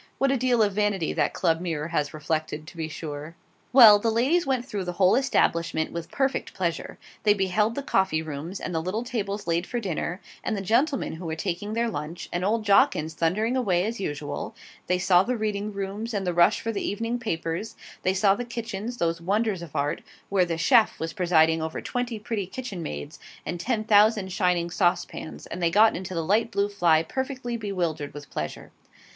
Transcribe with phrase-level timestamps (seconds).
[0.17, 3.35] What a deal of vanity that Club mirror has reflected, to be sure!
[3.71, 6.97] Well, the ladies went through the whole establishment with perfect pleasure.
[7.21, 11.17] They beheld the coffee rooms, and the little tables laid for dinner, and the gentlemen
[11.17, 14.55] who were taking their lunch, and old Jawkins thundering away as usual;
[14.87, 18.43] they saw the reading rooms, and the rush for the evening papers; they saw the
[18.43, 23.19] kitchens those wonders of art where the CHEF was presiding over twenty pretty kitchen maids,
[23.45, 28.15] and ten thousand shining saucepans: and they got into the light blue fly perfectly bewildered
[28.15, 28.71] with pleasure.